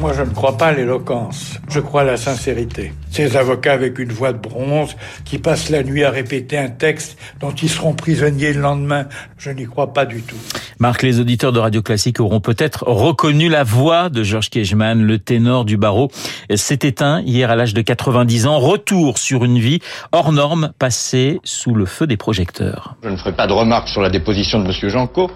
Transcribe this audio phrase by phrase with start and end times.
[0.00, 1.58] Moi, je ne crois pas à l'éloquence.
[1.68, 2.92] Je crois à la sincérité.
[3.10, 7.18] Ces avocats avec une voix de bronze qui passent la nuit à répéter un texte
[7.40, 9.06] dont ils seront prisonniers le lendemain,
[9.38, 10.36] je n'y crois pas du tout.
[10.78, 15.18] Marc, les auditeurs de Radio Classique auront peut-être reconnu la voix de Georges Kiechman, le
[15.18, 16.10] ténor du barreau.
[16.54, 18.58] S'est éteint hier à l'âge de 90 ans.
[18.58, 19.78] Retour sur une vie
[20.10, 22.96] hors norme, passée sous le feu des projecteurs.
[23.04, 24.88] Je ne ferai pas de remarques sur la déposition de M.
[24.88, 25.30] Janco,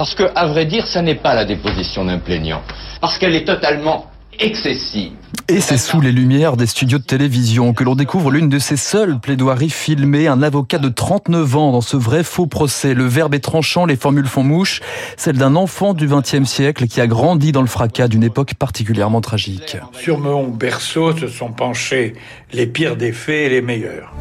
[0.00, 2.62] parce que, à vrai dire, ça n'est pas la déposition d'un plaignant,
[3.02, 4.06] parce qu'elle est totalement
[4.38, 5.12] excessive.
[5.46, 8.78] Et c'est sous les lumières des studios de télévision que l'on découvre l'une de ses
[8.78, 12.94] seules plaidoiries filmées, un avocat de 39 ans dans ce vrai faux procès.
[12.94, 14.80] Le verbe est tranchant, les formules font mouche,
[15.18, 19.20] celle d'un enfant du XXe siècle qui a grandi dans le fracas d'une époque particulièrement
[19.20, 19.76] tragique.
[19.92, 22.14] Sur mon berceau se sont penchés
[22.54, 24.14] les pires des faits et les meilleurs.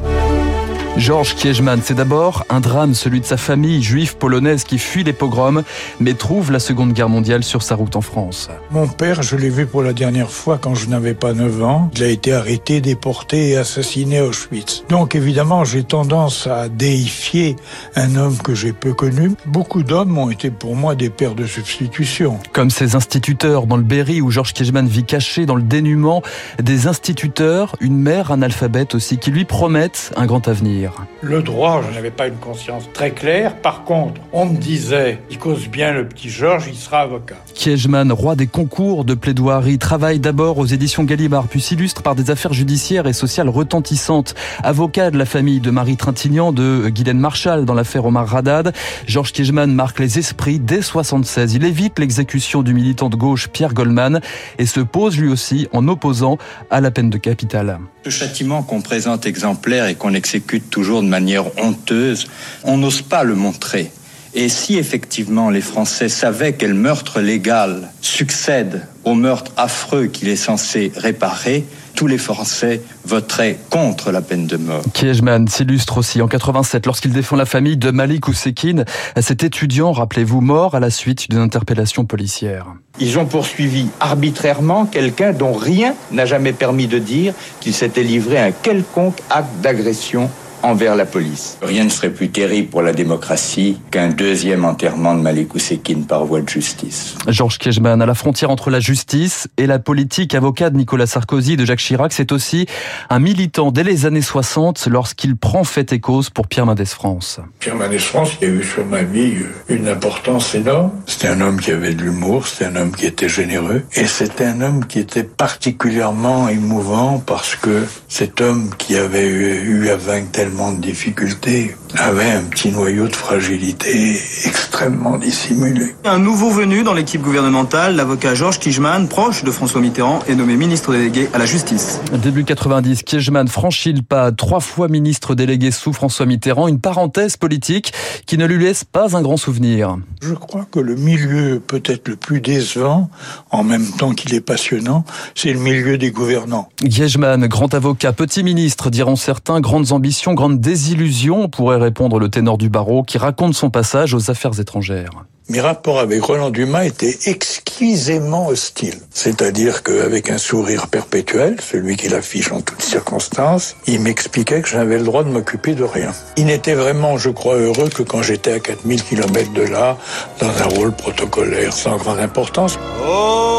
[1.00, 5.14] Georges Kiechman, c'est d'abord un drame, celui de sa famille juive polonaise qui fuit les
[5.14, 5.64] pogroms,
[6.02, 8.50] mais trouve la Seconde Guerre mondiale sur sa route en France.
[8.70, 11.90] Mon père, je l'ai vu pour la dernière fois quand je n'avais pas 9 ans.
[11.96, 14.84] Il a été arrêté, déporté et assassiné à Auschwitz.
[14.90, 17.56] Donc évidemment, j'ai tendance à déifier
[17.96, 19.32] un homme que j'ai peu connu.
[19.46, 22.40] Beaucoup d'hommes ont été pour moi des pères de substitution.
[22.52, 26.22] Comme ces instituteurs dans le Berry où Georges Kiechman vit caché dans le dénuement,
[26.62, 30.89] des instituteurs, une mère analphabète aussi, qui lui promettent un grand avenir.
[31.22, 33.56] Le droit, je n'avais pas une conscience très claire.
[33.58, 37.36] Par contre, on me disait, il cause bien le petit Georges, il sera avocat.
[37.54, 42.32] Kiechman, roi des concours de plaidoirie, travaille d'abord aux éditions Gallimard, puis s'illustre par des
[42.32, 44.36] affaires judiciaires et sociales retentissantes.
[44.64, 48.74] Avocat de la famille de Marie Trintignant, de Guylaine Marshall dans l'affaire Omar Radad,
[49.08, 51.54] Georges Kiechman marque les esprits dès 76.
[51.54, 54.22] Il évite l'exécution du militant de gauche Pierre Goldman
[54.58, 56.38] et se pose lui aussi en opposant
[56.70, 57.80] à la peine de capital.
[58.06, 62.28] Ce châtiment qu'on présente exemplaire et qu'on exécute toujours de manière honteuse,
[62.64, 63.92] on n'ose pas le montrer.
[64.36, 70.36] Et si effectivement les Français savaient quel meurtre légal succède au meurtre affreux qu'il est
[70.36, 74.84] censé réparer, tous les Français voteraient contre la peine de mort.
[74.94, 78.86] Kiechman s'illustre aussi en 87 lorsqu'il défend la famille de Malik Oussekine,
[79.20, 82.68] cet étudiant, rappelez-vous, mort à la suite d'une interpellation policière.
[83.00, 88.38] Ils ont poursuivi arbitrairement quelqu'un dont rien n'a jamais permis de dire qu'il s'était livré
[88.38, 90.30] à un quelconque acte d'agression
[90.64, 91.58] envers la police.
[91.62, 96.26] Rien ne serait plus terrible pour la démocratie qu'un deuxième enterrement de Malik Oussekine par
[96.26, 97.16] voie de justice.
[97.28, 101.58] Georges Kiechman, à la frontière entre la justice et la politique, avocat de Nicolas Sarkozy,
[101.58, 102.66] de Jacques Chirac, c'est aussi
[103.10, 107.40] un militant dès les années 60 lorsqu'il prend fait et cause pour Pierre Mendès France.
[107.60, 109.34] Pierre Mendès France, il a eu sur ma vie
[109.68, 110.92] une importance énorme.
[111.06, 114.46] C'était un homme qui avait de l'humour, c'était un homme qui était généreux, et c'était
[114.46, 120.30] un homme qui était particulièrement émouvant parce que cet homme qui avait eu à vaincre
[120.50, 125.96] de difficultés avait un petit noyau de fragilité extrêmement dissimulé.
[126.06, 130.56] Un nouveau venu dans l'équipe gouvernementale, l'avocat Georges Kijman, proche de François Mitterrand, est nommé
[130.56, 132.00] ministre délégué à la justice.
[132.14, 137.38] Début 90, Kijman franchit le pas, trois fois ministre délégué sous François Mitterrand, une parenthèse
[137.38, 137.94] politique
[138.26, 139.98] qui ne lui laisse pas un grand souvenir.
[140.22, 143.10] Je crois que le milieu peut-être le plus décevant,
[143.50, 145.06] en même temps qu'il est passionnant,
[145.36, 146.70] c'est le milieu des gouvernants.
[146.78, 152.58] Kijman, grand avocat, petit ministre, diront certains, grandes ambitions, grandes désillusions, pourrait répondre le ténor
[152.58, 155.26] du barreau qui raconte son passage aux affaires étrangères.
[155.50, 159.00] Mes rapports avec Roland Dumas étaient exquisément hostiles.
[159.10, 165.00] C'est-à-dire qu'avec un sourire perpétuel, celui qu'il affiche en toutes circonstances, il m'expliquait que j'avais
[165.00, 166.12] le droit de m'occuper de rien.
[166.38, 169.98] Il n'était vraiment, je crois, heureux que quand j'étais à 4000 km de là,
[170.40, 172.78] dans un rôle protocolaire sans grande importance.
[173.04, 173.59] Oh,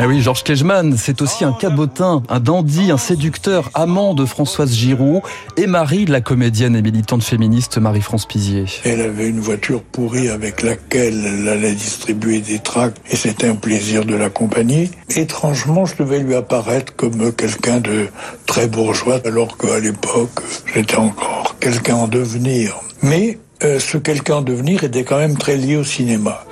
[0.00, 4.72] Ah oui, Georges Kejman, c'est aussi un cabotin, un dandy, un séducteur, amant de Françoise
[4.72, 5.22] Giroud
[5.56, 8.66] et mari de la comédienne et militante féministe Marie-France Pizier.
[8.84, 13.56] Elle avait une voiture pourrie avec laquelle elle allait distribuer des tracts et c'était un
[13.56, 14.88] plaisir de l'accompagner.
[15.16, 18.06] Étrangement, je devais lui apparaître comme quelqu'un de
[18.46, 20.38] très bourgeois alors qu'à l'époque,
[20.72, 22.76] j'étais encore quelqu'un en devenir.
[23.02, 26.44] Mais euh, ce quelqu'un en devenir était quand même très lié au cinéma.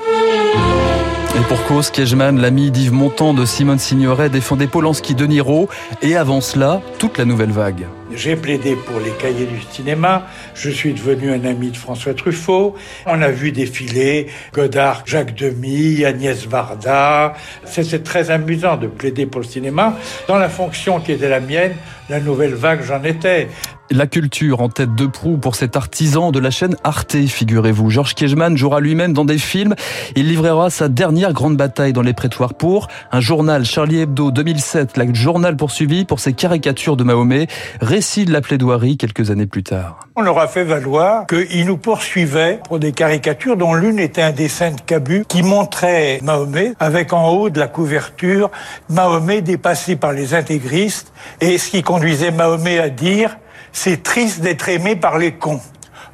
[1.34, 5.68] Et pour cause, Kiechman, l'ami d'Yves Montand de Simone Signoret, défendait Polanski de Niro
[6.02, 7.86] et avant cela, toute la nouvelle vague.
[8.14, 10.26] J'ai plaidé pour les cahiers du cinéma.
[10.54, 12.74] Je suis devenu un ami de François Truffaut.
[13.04, 17.34] On a vu défiler Godard, Jacques Demy, Agnès Varda.
[17.64, 19.96] C'était très amusant de plaider pour le cinéma.
[20.28, 21.74] Dans la fonction qui était la mienne,
[22.08, 23.48] la nouvelle vague, j'en étais.
[23.90, 27.88] La culture en tête de proue pour cet artisan de la chaîne Arte, figurez-vous.
[27.88, 29.76] Georges Kiechman jouera lui-même dans des films.
[30.16, 34.96] Il livrera sa dernière grande bataille dans les prétoires pour un journal Charlie Hebdo 2007,
[34.96, 37.46] le journal poursuivi pour ses caricatures de Mahomet,
[37.80, 40.00] récit de la plaidoirie quelques années plus tard.
[40.16, 44.32] On leur a fait valoir qu'ils nous poursuivaient pour des caricatures dont l'une était un
[44.32, 48.50] dessin de Cabu qui montrait Mahomet avec en haut de la couverture
[48.88, 53.38] Mahomet dépassé par les intégristes et ce qui conduisait Mahomet à dire
[53.72, 55.60] c'est triste d'être aimé par les cons.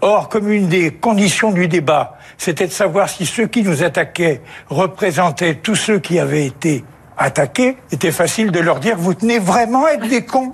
[0.00, 4.40] Or, comme une des conditions du débat, c'était de savoir si ceux qui nous attaquaient
[4.68, 6.84] représentaient tous ceux qui avaient été
[7.16, 10.52] attaqués, était facile de leur dire vous tenez vraiment à être des cons.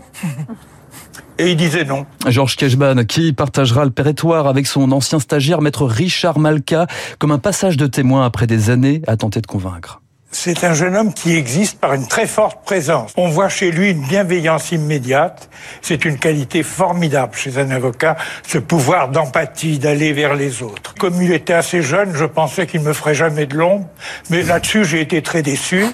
[1.39, 2.05] Et il disait non.
[2.27, 6.87] Georges Kejban, qui partagera le pérétoire avec son ancien stagiaire, maître Richard Malka,
[7.19, 10.03] comme un passage de témoin après des années à tenter de convaincre.
[10.31, 13.13] C'est un jeune homme qui existe par une très forte présence.
[13.17, 15.49] On voit chez lui une bienveillance immédiate.
[15.81, 18.17] C'est une qualité formidable chez un avocat,
[18.47, 20.95] ce pouvoir d'empathie, d'aller vers les autres.
[20.99, 23.87] Comme il était assez jeune, je pensais qu'il me ferait jamais de l'ombre,
[24.29, 25.87] mais là-dessus, j'ai été très déçu.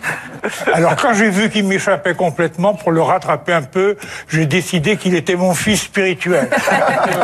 [0.72, 3.96] Alors quand j'ai vu qu'il m'échappait complètement, pour le rattraper un peu,
[4.28, 6.50] j'ai décidé qu'il était mon fils spirituel.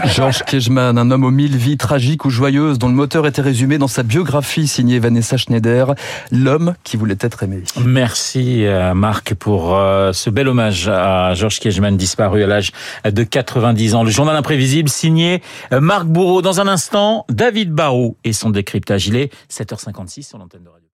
[0.04, 3.78] Georges Kejman, un homme aux mille vies tragiques ou joyeuses, dont le moteur était résumé
[3.78, 5.94] dans sa biographie signée Vanessa Schneider,
[6.30, 7.62] l'homme qui voulait être aimé.
[7.82, 12.72] Merci euh, Marc pour euh, ce bel hommage à Georges Kiechman disparu à l'âge
[13.04, 14.04] de 90 ans.
[14.04, 15.42] Le journal imprévisible signé
[15.72, 16.42] euh, Marc Bourreau.
[16.42, 19.08] Dans un instant, David Barrault et son décryptage.
[19.08, 20.86] Il est 7h56 sur l'antenne de radio.